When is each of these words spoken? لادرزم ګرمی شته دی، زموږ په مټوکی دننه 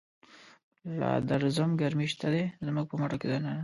لادرزم 0.99 1.69
ګرمی 1.81 2.07
شته 2.13 2.27
دی، 2.33 2.43
زموږ 2.65 2.85
په 2.89 2.95
مټوکی 2.99 3.27
دننه 3.29 3.51